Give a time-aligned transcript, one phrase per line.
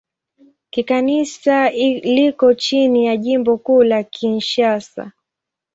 [0.69, 1.69] Kikanisa
[2.03, 5.11] liko chini ya Jimbo Kuu la Kinshasa.